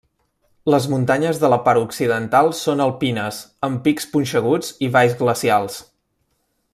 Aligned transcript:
Les 0.73 0.85
muntanyes 0.93 1.41
de 1.43 1.51
la 1.55 1.59
part 1.67 1.81
occidental 1.89 2.49
són 2.61 2.81
alpines, 2.87 3.43
amb 3.69 3.83
pics 3.89 4.11
punxeguts 4.15 4.75
i 4.89 4.93
valls 4.97 5.17
glacials. 5.25 5.81